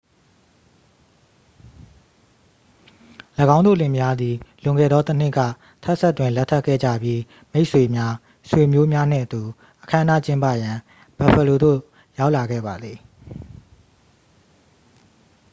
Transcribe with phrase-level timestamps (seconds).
[3.57, 5.41] ၎င်းတို့လင်မယားသည် လွန်ခဲ့သောတစ်နှစ်က
[5.85, 7.19] texas တွင် လက်ထပ်ခဲ့ကြပြီး
[7.51, 8.13] မိတ်ဆွေများ
[8.49, 9.41] ဆွေမျိုးများနှင့်အတူ
[9.83, 10.77] အခမ်းအနားကျင်းပရန်
[11.17, 11.79] buffalo သို့
[12.19, 12.97] ရောက်လာခဲ့ပါသည်